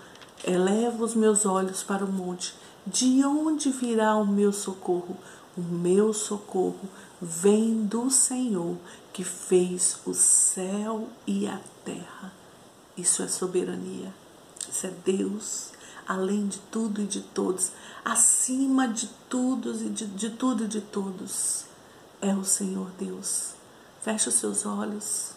Eleva 0.46 1.04
os 1.04 1.16
meus 1.16 1.44
olhos 1.44 1.82
para 1.82 2.06
o 2.06 2.12
monte. 2.12 2.54
De 2.86 3.26
onde 3.26 3.72
virá 3.72 4.16
o 4.16 4.28
meu 4.28 4.54
socorro? 4.54 5.18
O 5.58 5.62
meu 5.62 6.14
socorro 6.14 6.88
vem 7.20 7.84
do 7.84 8.12
Senhor 8.12 8.78
que 9.12 9.24
fez 9.24 9.98
o 10.06 10.14
céu 10.14 11.10
e 11.26 11.48
a 11.48 11.60
terra. 11.84 12.32
Isso 12.96 13.24
é 13.24 13.28
soberania. 13.28 14.14
Isso 14.70 14.86
é 14.86 14.92
Deus, 15.04 15.72
além 16.08 16.46
de 16.46 16.60
tudo 16.60 17.02
e 17.02 17.08
de 17.08 17.22
todos, 17.22 17.72
acima 18.04 18.88
de 18.88 19.10
tudo 19.28 19.72
e 19.84 19.90
de, 19.90 20.06
de 20.06 20.30
tudo 20.30 20.66
e 20.66 20.68
de 20.68 20.82
todos. 20.82 21.66
É 22.22 22.36
o 22.36 22.46
Senhor 22.46 22.92
Deus. 23.00 23.55
Feche 24.06 24.30
os 24.30 24.36
seus 24.36 24.68
olhos. 24.68 25.32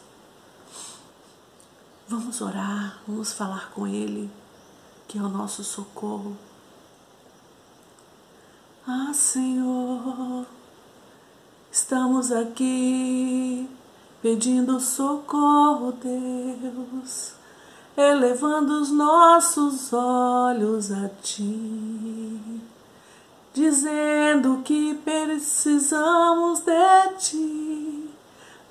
Vamos 2.07 2.43
orar, 2.43 3.01
vamos 3.09 3.33
falar 3.33 3.71
com 3.71 3.87
Ele, 3.87 4.31
que 5.09 5.17
é 5.17 5.23
o 5.23 5.29
nosso 5.31 5.65
socorro. 5.65 6.37
Ah, 8.87 9.11
Senhor, 9.15 10.45
estamos 11.73 12.31
aqui 12.31 13.67
pedindo 14.21 14.79
socorro, 14.79 15.93
Deus, 15.93 17.33
elevando 17.97 18.83
os 18.83 18.91
nossos 18.91 19.95
olhos 19.95 20.93
a 20.93 21.09
Ti. 21.23 22.61
dizendo 23.55 24.61
que 24.63 24.95
precisamos 24.95 26.61
de 26.61 27.15
ti, 27.19 28.08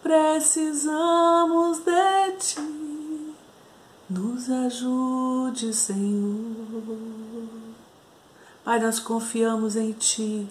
precisamos 0.08 1.80
de 1.80 2.32
ti. 2.40 3.36
Nos 4.10 4.50
ajude, 4.50 5.74
Senhor. 5.74 6.56
Pai, 8.64 8.80
nós 8.80 9.00
confiamos 9.00 9.76
em 9.76 9.92
ti. 9.92 10.48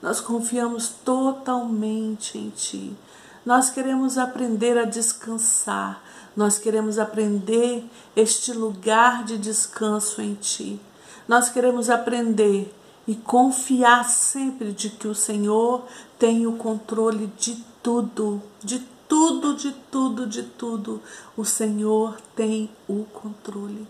Nós 0.00 0.20
confiamos 0.20 0.88
totalmente 1.04 2.38
em 2.38 2.50
Ti. 2.50 2.96
Nós 3.44 3.68
queremos 3.68 4.16
aprender 4.16 4.78
a 4.78 4.84
descansar. 4.84 6.02
Nós 6.36 6.56
queremos 6.56 6.98
aprender 6.98 7.84
este 8.14 8.52
lugar 8.52 9.24
de 9.24 9.36
descanso 9.36 10.22
em 10.22 10.34
Ti. 10.34 10.80
Nós 11.26 11.48
queremos 11.48 11.90
aprender 11.90 12.72
e 13.08 13.16
confiar 13.16 14.04
sempre 14.04 14.72
de 14.72 14.88
que 14.90 15.08
o 15.08 15.14
Senhor 15.14 15.84
tem 16.18 16.46
o 16.46 16.52
controle 16.52 17.26
de 17.38 17.56
tudo, 17.88 18.42
de 18.62 18.80
tudo, 19.08 19.54
de 19.54 19.72
tudo, 19.90 20.26
de 20.26 20.42
tudo. 20.42 21.00
O 21.34 21.42
Senhor 21.42 22.18
tem 22.36 22.68
o 22.86 23.04
controle. 23.04 23.88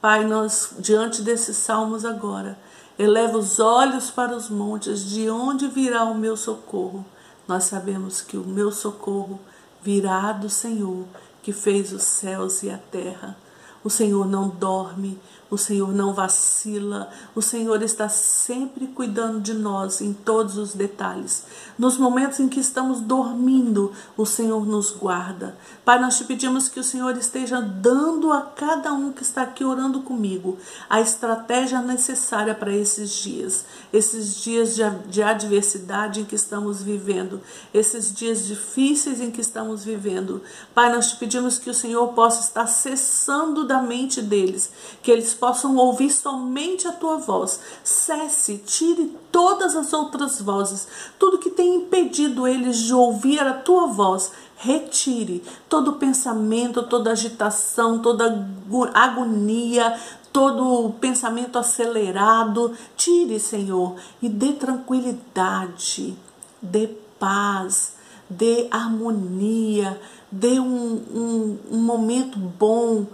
Pai, 0.00 0.24
nós 0.26 0.74
diante 0.80 1.22
desses 1.22 1.56
salmos 1.56 2.04
agora, 2.04 2.58
Eleva 2.98 3.38
os 3.38 3.60
olhos 3.60 4.10
para 4.10 4.34
os 4.34 4.50
montes, 4.50 5.04
de 5.04 5.30
onde 5.30 5.68
virá 5.68 6.02
o 6.02 6.14
meu 6.16 6.36
socorro? 6.36 7.06
Nós 7.46 7.64
sabemos 7.64 8.20
que 8.20 8.36
o 8.36 8.44
meu 8.44 8.72
socorro 8.72 9.38
virá 9.80 10.32
do 10.32 10.50
Senhor, 10.50 11.04
que 11.40 11.52
fez 11.52 11.92
os 11.92 12.02
céus 12.02 12.64
e 12.64 12.70
a 12.70 12.78
terra. 12.78 13.36
O 13.84 13.90
Senhor 13.90 14.26
não 14.26 14.48
dorme, 14.48 15.20
o 15.50 15.56
Senhor 15.56 15.92
não 15.92 16.12
vacila, 16.12 17.08
o 17.34 17.40
Senhor 17.40 17.82
está 17.82 18.08
sempre 18.08 18.86
cuidando 18.88 19.40
de 19.40 19.54
nós 19.54 20.00
em 20.00 20.12
todos 20.12 20.58
os 20.58 20.74
detalhes. 20.74 21.44
Nos 21.78 21.96
momentos 21.96 22.40
em 22.40 22.48
que 22.48 22.58
estamos 22.58 23.00
dormindo, 23.00 23.92
o 24.16 24.26
Senhor 24.26 24.66
nos 24.66 24.90
guarda. 24.90 25.56
Pai, 25.84 26.00
nós 26.00 26.18
te 26.18 26.24
pedimos 26.24 26.68
que 26.68 26.80
o 26.80 26.84
Senhor 26.84 27.16
esteja 27.16 27.60
dando 27.60 28.32
a 28.32 28.42
cada 28.42 28.92
um 28.92 29.12
que 29.12 29.22
está 29.22 29.42
aqui 29.42 29.64
orando 29.64 30.00
comigo 30.00 30.58
a 30.90 31.00
estratégia 31.00 31.80
necessária 31.80 32.54
para 32.54 32.72
esses 32.72 33.10
dias, 33.10 33.64
esses 33.92 34.36
dias 34.36 34.74
de, 34.74 34.82
de 35.08 35.22
adversidade 35.22 36.20
em 36.20 36.24
que 36.24 36.34
estamos 36.34 36.82
vivendo, 36.82 37.40
esses 37.72 38.12
dias 38.12 38.44
difíceis 38.46 39.20
em 39.20 39.30
que 39.30 39.40
estamos 39.40 39.84
vivendo. 39.84 40.42
Pai, 40.74 40.92
nós 40.92 41.10
te 41.10 41.16
pedimos 41.16 41.58
que 41.58 41.70
o 41.70 41.74
Senhor 41.74 42.08
possa 42.14 42.40
estar 42.40 42.66
cessando 42.66 43.64
da 43.66 43.80
mente 43.80 44.20
deles, 44.20 44.70
que 45.02 45.10
eles 45.10 45.35
possam 45.36 45.76
ouvir 45.76 46.10
somente 46.10 46.88
a 46.88 46.92
tua 46.92 47.18
voz. 47.18 47.60
Cesse, 47.84 48.58
tire 48.58 49.16
todas 49.30 49.76
as 49.76 49.92
outras 49.92 50.40
vozes, 50.40 50.88
tudo 51.18 51.38
que 51.38 51.50
tem 51.50 51.76
impedido 51.76 52.48
eles 52.48 52.78
de 52.78 52.94
ouvir 52.94 53.40
a 53.40 53.52
tua 53.52 53.86
voz. 53.86 54.32
Retire 54.56 55.44
todo 55.68 55.94
pensamento, 55.94 56.82
toda 56.82 57.12
agitação, 57.12 58.00
toda 58.00 58.48
agonia, 58.94 60.00
todo 60.32 60.94
pensamento 60.98 61.58
acelerado. 61.58 62.72
Tire, 62.96 63.38
Senhor, 63.38 63.96
e 64.20 64.28
dê 64.28 64.54
tranquilidade, 64.54 66.16
dê 66.60 66.88
paz, 67.18 67.92
dê 68.28 68.66
harmonia, 68.70 70.00
dê 70.32 70.58
um, 70.58 71.02
um, 71.14 71.58
um 71.70 71.78
momento 71.78 72.38
bom 72.38 73.06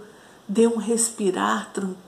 Dê 0.47 0.67
um 0.67 0.75
respirar 0.75 1.71
tranquilo 1.71 2.02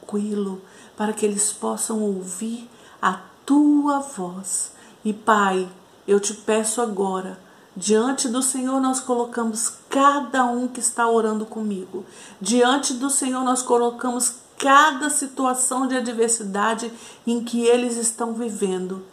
para 0.95 1.13
que 1.13 1.25
eles 1.25 1.51
possam 1.51 2.01
ouvir 2.01 2.69
a 3.01 3.19
tua 3.45 3.99
voz. 3.99 4.71
E 5.03 5.13
Pai, 5.13 5.67
eu 6.07 6.19
te 6.19 6.33
peço 6.33 6.81
agora, 6.81 7.39
diante 7.75 8.27
do 8.27 8.41
Senhor 8.41 8.79
nós 8.79 8.99
colocamos 8.99 9.73
cada 9.89 10.45
um 10.45 10.67
que 10.67 10.79
está 10.79 11.07
orando 11.09 11.45
comigo. 11.45 12.05
Diante 12.39 12.93
do 12.93 13.09
Senhor 13.09 13.43
nós 13.43 13.61
colocamos 13.61 14.35
cada 14.57 15.09
situação 15.09 15.87
de 15.87 15.97
adversidade 15.97 16.91
em 17.27 17.43
que 17.43 17.65
eles 17.65 17.97
estão 17.97 18.33
vivendo. 18.33 19.03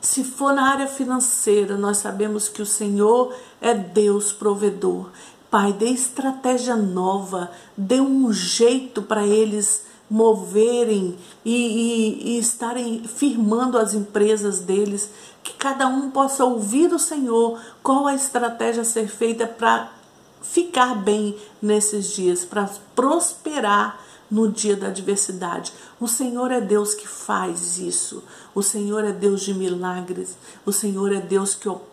Se 0.00 0.24
for 0.24 0.52
na 0.54 0.70
área 0.70 0.86
financeira, 0.86 1.76
nós 1.76 1.98
sabemos 1.98 2.48
que 2.48 2.62
o 2.62 2.66
Senhor 2.66 3.34
é 3.60 3.74
Deus 3.74 4.32
provedor. 4.32 5.10
Pai, 5.50 5.72
dê 5.72 5.86
estratégia 5.86 6.76
nova, 6.76 7.50
dê 7.76 8.00
um 8.00 8.32
jeito 8.32 9.02
para 9.02 9.26
eles 9.26 9.82
moverem 10.08 11.16
e, 11.44 11.54
e, 11.54 12.30
e, 12.30 12.38
estarem 12.38 13.02
firmando 13.02 13.76
as 13.76 13.92
empresas 13.92 14.60
deles, 14.60 15.10
que 15.42 15.52
cada 15.54 15.88
um 15.88 16.10
possa 16.10 16.44
ouvir 16.44 16.92
o 16.92 16.98
Senhor 16.98 17.60
qual 17.82 18.06
a 18.06 18.14
estratégia 18.14 18.82
a 18.82 18.84
ser 18.84 19.08
feita 19.08 19.46
para 19.46 19.92
ficar 20.40 20.94
bem 20.94 21.36
nesses 21.60 22.12
dias, 22.12 22.44
para 22.44 22.70
prosperar 22.94 24.00
no 24.30 24.48
dia 24.48 24.76
da 24.76 24.88
adversidade. 24.88 25.72
O 26.00 26.06
Senhor 26.06 26.52
é 26.52 26.60
Deus 26.60 26.94
que 26.94 27.08
faz 27.08 27.78
isso. 27.78 28.22
O 28.54 28.62
Senhor 28.62 29.04
é 29.04 29.12
Deus 29.12 29.40
de 29.42 29.52
milagres. 29.52 30.36
O 30.64 30.72
Senhor 30.72 31.12
é 31.12 31.20
Deus 31.20 31.54
que 31.54 31.68
opera 31.68 31.89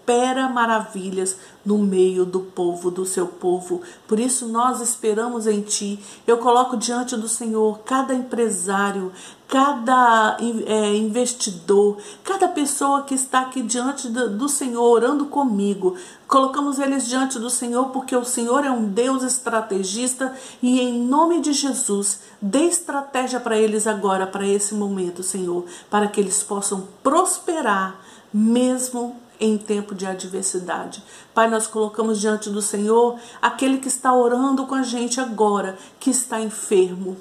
maravilhas 0.54 1.38
no 1.66 1.78
meio 1.78 2.26
do 2.26 2.40
povo, 2.40 2.90
do 2.90 3.06
seu 3.06 3.28
povo. 3.28 3.82
Por 4.08 4.20
isso 4.20 4.48
nós 4.48 4.80
esperamos 4.80 5.46
em 5.46 5.62
Ti. 5.62 6.00
Eu 6.26 6.38
coloco 6.38 6.78
diante 6.78 7.18
do 7.18 7.28
Senhor 7.28 7.80
cada 7.80 8.14
empresário, 8.14 9.12
cada 9.50 10.38
é, 10.66 10.96
investidor, 10.96 11.98
cada 12.24 12.48
pessoa 12.48 13.04
que 13.04 13.16
está 13.16 13.42
aqui 13.42 13.62
diante 13.62 14.08
do, 14.08 14.30
do 14.30 14.48
Senhor 14.48 14.82
orando 14.82 15.26
comigo. 15.26 15.96
Colocamos 16.26 16.80
eles 16.80 17.06
diante 17.06 17.38
do 17.38 17.50
Senhor 17.50 17.90
porque 17.90 18.16
o 18.16 18.24
Senhor 18.24 18.66
é 18.66 18.72
um 18.72 18.86
Deus 18.86 19.24
estrategista 19.24 20.34
e 20.62 20.80
em 20.80 21.00
nome 21.02 21.42
de 21.42 21.52
Jesus, 21.52 22.22
dê 22.42 22.64
estratégia 22.64 23.40
para 23.40 23.58
eles 23.58 23.88
agora, 23.88 24.26
para 24.26 24.48
esse 24.48 24.74
momento, 24.74 25.22
Senhor, 25.22 25.66
para 25.90 26.08
que 26.08 26.20
eles 26.20 26.42
possam 26.44 26.88
prosperar 27.04 28.00
mesmo 28.34 29.16
em 29.40 29.58
tempo 29.58 29.94
de 29.94 30.06
adversidade. 30.06 31.04
Pai, 31.34 31.50
nós 31.50 31.68
colocamos 31.68 32.20
diante 32.20 32.50
do 32.50 32.62
Senhor 32.62 33.20
aquele 33.42 33.78
que 33.78 33.88
está 33.88 34.14
orando 34.14 34.66
com 34.66 34.76
a 34.76 34.84
gente 34.84 35.20
agora, 35.20 35.78
que 36.00 36.10
está 36.10 36.40
enfermo. 36.40 37.18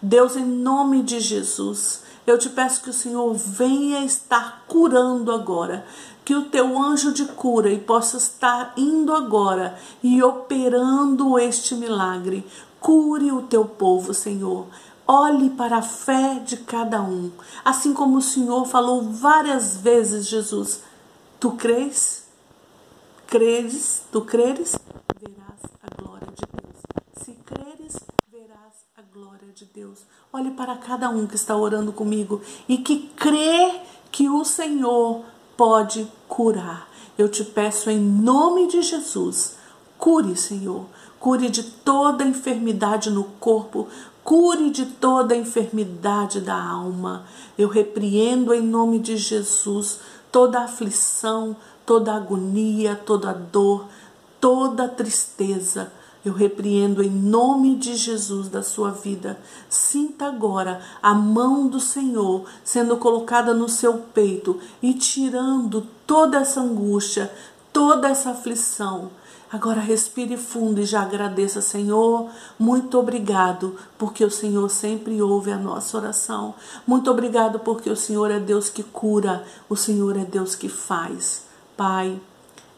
Deus, 0.00 0.36
em 0.36 0.44
nome 0.44 1.02
de 1.02 1.18
Jesus, 1.18 2.02
eu 2.26 2.38
te 2.38 2.48
peço 2.48 2.82
que 2.82 2.90
o 2.90 2.94
Senhor 2.94 3.34
venha 3.34 4.04
estar 4.04 4.64
curando 4.68 5.32
agora, 5.32 5.84
que 6.24 6.34
o 6.34 6.44
teu 6.44 6.78
anjo 6.78 7.12
de 7.12 7.24
cura 7.24 7.70
e 7.70 7.78
possa 7.78 8.18
estar 8.18 8.74
indo 8.76 9.14
agora 9.14 9.78
e 10.02 10.22
operando 10.22 11.38
este 11.38 11.74
milagre. 11.74 12.46
Cure 12.78 13.32
o 13.32 13.42
teu 13.42 13.64
povo, 13.64 14.12
Senhor. 14.12 14.66
Olhe 15.06 15.48
para 15.48 15.78
a 15.78 15.82
fé 15.82 16.34
de 16.44 16.58
cada 16.58 17.00
um. 17.00 17.30
Assim 17.64 17.94
como 17.94 18.18
o 18.18 18.22
Senhor 18.22 18.66
falou 18.66 19.02
várias 19.02 19.78
vezes, 19.78 20.28
Jesus, 20.28 20.82
tu 21.38 21.52
crês? 21.52 22.26
Creres? 23.26 24.02
Tu 24.10 24.20
creres? 24.22 24.76
Verás 25.20 25.60
a 25.82 26.02
glória 26.02 26.28
de 26.28 26.46
Deus. 26.56 26.76
Se 27.22 27.32
creres, 27.44 27.96
a 28.96 29.02
glória 29.12 29.52
de 29.52 29.64
Deus. 29.66 30.00
Olhe 30.32 30.50
para 30.50 30.76
cada 30.76 31.08
um 31.10 31.26
que 31.26 31.36
está 31.36 31.56
orando 31.56 31.92
comigo 31.92 32.40
e 32.68 32.78
que 32.78 33.08
crê 33.16 33.80
que 34.10 34.28
o 34.28 34.44
Senhor 34.44 35.24
pode 35.56 36.10
curar. 36.26 36.88
Eu 37.16 37.28
te 37.28 37.44
peço 37.44 37.90
em 37.90 37.98
nome 37.98 38.68
de 38.68 38.82
Jesus, 38.82 39.56
cure, 39.98 40.36
Senhor. 40.36 40.86
Cure 41.18 41.50
de 41.50 41.64
toda 41.64 42.24
enfermidade 42.24 43.10
no 43.10 43.24
corpo, 43.24 43.88
cure 44.22 44.70
de 44.70 44.86
toda 44.86 45.34
enfermidade 45.34 46.40
da 46.40 46.54
alma. 46.54 47.26
Eu 47.58 47.68
repreendo 47.68 48.54
em 48.54 48.62
nome 48.62 49.00
de 49.00 49.16
Jesus 49.16 49.98
toda 50.30 50.60
aflição, 50.60 51.56
toda 51.84 52.14
agonia, 52.14 52.94
toda 52.94 53.32
dor, 53.32 53.86
toda 54.40 54.88
tristeza 54.88 55.90
eu 56.24 56.32
repreendo 56.32 57.02
em 57.02 57.10
nome 57.10 57.76
de 57.76 57.94
Jesus 57.94 58.48
da 58.48 58.62
sua 58.62 58.90
vida. 58.90 59.38
Sinta 59.68 60.26
agora 60.26 60.80
a 61.02 61.14
mão 61.14 61.66
do 61.66 61.80
Senhor 61.80 62.44
sendo 62.64 62.96
colocada 62.96 63.54
no 63.54 63.68
seu 63.68 63.94
peito 63.98 64.58
e 64.82 64.94
tirando 64.94 65.86
toda 66.06 66.38
essa 66.38 66.60
angústia, 66.60 67.32
toda 67.72 68.08
essa 68.08 68.30
aflição. 68.30 69.10
Agora 69.50 69.80
respire 69.80 70.36
fundo 70.36 70.80
e 70.80 70.84
já 70.84 71.02
agradeça, 71.02 71.62
Senhor. 71.62 72.28
Muito 72.58 72.98
obrigado, 72.98 73.76
porque 73.96 74.22
o 74.22 74.30
Senhor 74.30 74.68
sempre 74.68 75.22
ouve 75.22 75.50
a 75.50 75.56
nossa 75.56 75.96
oração. 75.96 76.54
Muito 76.86 77.10
obrigado, 77.10 77.58
porque 77.58 77.88
o 77.88 77.96
Senhor 77.96 78.30
é 78.30 78.38
Deus 78.38 78.68
que 78.68 78.82
cura, 78.82 79.44
o 79.68 79.74
Senhor 79.74 80.18
é 80.18 80.24
Deus 80.24 80.54
que 80.54 80.68
faz. 80.68 81.44
Pai, 81.76 82.20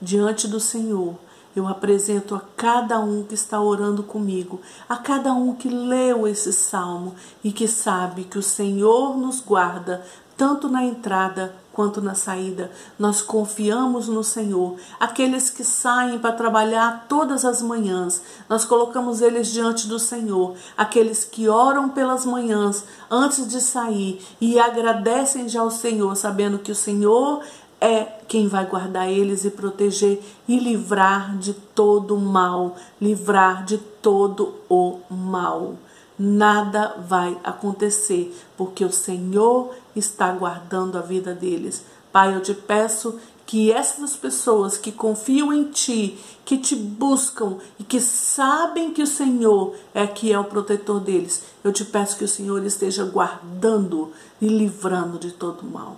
diante 0.01 0.47
do 0.47 0.61
Senhor, 0.61 1.17
eu 1.57 1.67
apresento 1.67 2.37
a 2.37 2.43
cada 2.57 3.01
um 3.01 3.25
que 3.25 3.35
está 3.35 3.61
orando 3.61 4.05
comigo, 4.05 4.61
a 4.89 4.97
cada 4.97 5.33
um 5.33 5.55
que 5.55 5.69
leu 5.69 6.29
esse 6.29 6.53
salmo 6.53 7.17
e 7.43 7.51
que 7.51 7.67
sabe 7.67 8.23
que 8.23 8.39
o 8.39 8.43
Senhor 8.43 9.17
nos 9.17 9.41
guarda 9.41 10.05
tanto 10.37 10.69
na 10.69 10.85
entrada 10.85 11.55
quanto 11.81 12.03
na 12.03 12.15
saída. 12.15 12.71
Nós 12.99 13.23
confiamos 13.23 14.07
no 14.07 14.23
Senhor. 14.23 14.77
Aqueles 15.01 15.49
que 15.49 15.65
saem 15.65 16.19
para 16.19 16.33
trabalhar 16.33 17.07
todas 17.09 17.43
as 17.43 17.63
manhãs, 17.63 18.21
nós 18.51 18.67
colocamos 18.67 19.23
eles 19.23 19.49
diante 19.49 19.89
do 19.89 19.99
Senhor. 19.99 20.57
Aqueles 20.77 21.25
que 21.25 21.49
oram 21.49 21.89
pelas 21.89 22.27
manhãs 22.27 22.85
antes 23.11 23.49
de 23.49 23.63
sair 23.63 24.21
e 24.39 24.61
agradecem 24.61 25.49
já 25.49 25.63
ao 25.63 25.71
Senhor, 25.71 26.15
sabendo 26.17 26.59
que 26.59 26.71
o 26.71 26.75
Senhor 26.75 27.43
é 27.81 28.03
quem 28.29 28.47
vai 28.47 28.67
guardar 28.67 29.09
eles 29.09 29.47
e 29.47 29.51
proteger 29.51 30.23
e 30.47 30.59
livrar 30.59 31.39
de 31.39 31.55
todo 31.55 32.15
o 32.15 32.21
mal, 32.21 32.77
livrar 33.01 33.65
de 33.65 33.79
todo 33.79 34.55
o 34.69 34.99
mal 35.09 35.77
nada 36.23 36.97
vai 37.09 37.39
acontecer, 37.43 38.39
porque 38.55 38.85
o 38.85 38.93
Senhor 38.93 39.75
está 39.95 40.31
guardando 40.33 40.97
a 40.97 41.01
vida 41.01 41.35
deles. 41.35 41.85
Pai, 42.13 42.35
eu 42.35 42.43
te 42.43 42.55
peço 42.55 43.19
que 43.47 43.73
essas 43.73 44.15
pessoas 44.15 44.79
que 44.79 44.93
confiam 44.93 45.53
em 45.53 45.65
Ti, 45.65 46.19
que 46.45 46.57
te 46.57 46.77
buscam 46.77 47.57
e 47.79 47.85
que 47.85 48.01
sabem 48.01 48.93
que 48.93 49.03
o 49.03 49.07
Senhor 49.07 49.75
é 49.93 50.07
que 50.07 50.33
é 50.33 50.39
o 50.39 50.45
protetor 50.45 51.01
deles, 51.01 51.43
eu 51.65 51.73
te 51.73 51.85
peço 51.85 52.17
que 52.17 52.25
o 52.25 52.29
Senhor 52.29 52.65
esteja 52.65 53.05
guardando 53.05 54.13
e 54.41 54.47
livrando 54.47 55.19
de 55.19 55.33
todo 55.33 55.65
mal. 55.65 55.97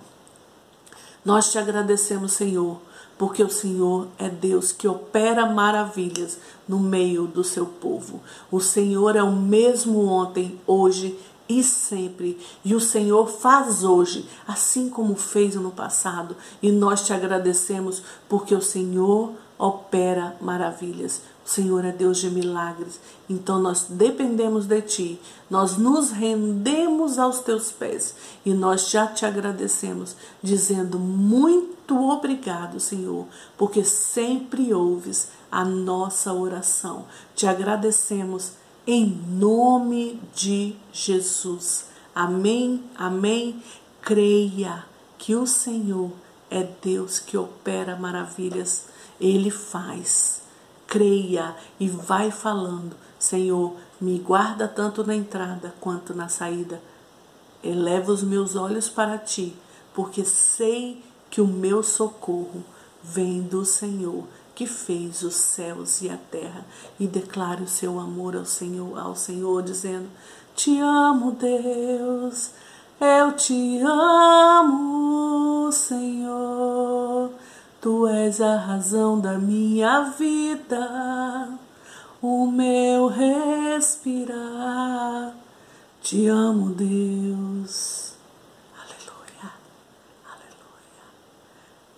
Nós 1.23 1.51
te 1.51 1.59
agradecemos, 1.59 2.33
Senhor 2.33 2.79
porque 3.17 3.43
o 3.43 3.49
Senhor 3.49 4.07
é 4.17 4.27
Deus 4.27 4.71
que 4.71 4.87
opera 4.87 5.45
maravilhas 5.45 6.37
no 6.67 6.79
meio 6.79 7.27
do 7.27 7.43
seu 7.43 7.65
povo. 7.65 8.21
O 8.51 8.59
Senhor 8.59 9.15
é 9.15 9.23
o 9.23 9.31
mesmo 9.31 10.05
ontem, 10.05 10.59
hoje 10.65 11.17
e 11.47 11.63
sempre. 11.63 12.39
E 12.63 12.73
o 12.75 12.79
Senhor 12.79 13.27
faz 13.27 13.83
hoje, 13.83 14.27
assim 14.47 14.89
como 14.89 15.15
fez 15.15 15.55
no 15.55 15.71
passado. 15.71 16.35
E 16.61 16.71
nós 16.71 17.05
te 17.05 17.13
agradecemos 17.13 18.01
porque 18.27 18.55
o 18.55 18.61
Senhor 18.61 19.31
opera 19.57 20.35
maravilhas. 20.41 21.21
O 21.45 21.49
Senhor 21.49 21.83
é 21.83 21.91
Deus 21.91 22.19
de 22.19 22.29
milagres. 22.29 22.99
Então 23.29 23.59
nós 23.59 23.85
dependemos 23.89 24.65
de 24.65 24.81
Ti. 24.81 25.21
Nós 25.49 25.77
nos 25.77 26.11
rendemos 26.11 27.19
aos 27.19 27.39
Teus 27.39 27.71
pés. 27.71 28.15
E 28.45 28.53
nós 28.53 28.89
já 28.89 29.07
te 29.07 29.25
agradecemos, 29.25 30.15
dizendo 30.41 30.97
muito 30.97 32.09
obrigado, 32.09 32.79
Senhor, 32.79 33.25
porque 33.57 33.83
sempre 33.83 34.73
ouves 34.73 35.29
a 35.51 35.65
nossa 35.65 36.33
oração. 36.33 37.05
Te 37.35 37.45
agradecemos 37.45 38.53
em 38.85 39.05
nome 39.05 40.19
de 40.35 40.75
Jesus. 40.91 41.87
Amém, 42.13 42.83
amém. 42.95 43.61
Creia 44.01 44.85
que 45.17 45.35
o 45.35 45.47
Senhor 45.47 46.11
é 46.49 46.67
Deus 46.81 47.19
que 47.19 47.37
opera 47.37 47.95
maravilhas. 47.95 48.85
Ele 49.19 49.49
faz 49.49 50.43
creia 50.93 51.55
e 51.79 51.89
vai 51.89 52.29
falando: 52.29 52.95
Senhor, 53.17 53.75
me 53.99 54.19
guarda 54.19 54.67
tanto 54.67 55.03
na 55.03 55.15
entrada 55.15 55.73
quanto 55.81 56.13
na 56.13 56.29
saída. 56.29 56.79
Eleva 57.63 58.11
os 58.11 58.21
meus 58.21 58.55
olhos 58.55 58.89
para 58.89 59.17
ti, 59.17 59.55
porque 59.91 60.23
sei 60.23 61.03
que 61.31 61.41
o 61.41 61.47
meu 61.47 61.81
socorro 61.81 62.63
vem 63.01 63.41
do 63.41 63.65
Senhor, 63.65 64.25
que 64.55 64.67
fez 64.67 65.23
os 65.23 65.35
céus 65.35 66.01
e 66.01 66.09
a 66.09 66.17
terra, 66.17 66.65
e 66.99 67.07
declare 67.07 67.63
o 67.63 67.67
seu 67.67 67.99
amor 67.99 68.35
ao 68.35 68.45
Senhor, 68.45 68.97
ao 68.97 69.15
Senhor 69.15 69.63
dizendo: 69.63 70.09
Te 70.55 70.79
amo, 70.79 71.31
Deus. 71.31 72.51
Eu 72.99 73.33
te 73.33 73.81
amo, 73.81 75.71
Senhor. 75.71 77.31
Tu 77.81 78.07
és 78.07 78.39
a 78.39 78.55
razão 78.55 79.19
da 79.19 79.37
minha 79.37 80.03
vida, 80.17 81.49
o 82.21 82.47
meu 82.47 83.07
respirar. 83.07 84.33
Te 86.01 86.27
amo, 86.27 86.69
Deus. 86.69 88.13
Aleluia, 88.77 89.51
aleluia. 90.25 91.03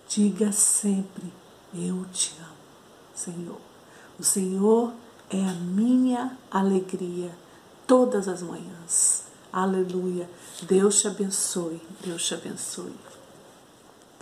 Diga 0.08 0.50
sempre: 0.50 1.32
Eu 1.78 2.06
te 2.12 2.32
amo, 2.38 2.56
Senhor. 3.14 3.60
O 4.18 4.24
Senhor 4.24 4.92
é 5.28 5.42
a 5.44 5.52
minha 5.54 6.36
alegria 6.50 7.30
todas 7.86 8.28
as 8.28 8.42
manhãs. 8.42 9.24
Aleluia. 9.52 10.28
Deus 10.62 11.00
te 11.00 11.08
abençoe. 11.08 11.80
Deus 12.04 12.26
te 12.26 12.34
abençoe. 12.34 12.94